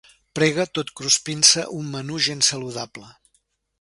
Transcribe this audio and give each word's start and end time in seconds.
Prega 0.37 0.63
tot 0.77 0.87
cruspint-se 1.01 1.65
un 1.81 1.93
menú 1.97 2.19
gens 2.29 2.51
saludable. 2.55 3.11